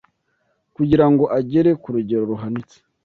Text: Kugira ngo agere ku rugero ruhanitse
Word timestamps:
Kugira 0.75 1.05
ngo 1.11 1.23
agere 1.37 1.71
ku 1.81 1.87
rugero 1.95 2.21
ruhanitse 2.31 2.77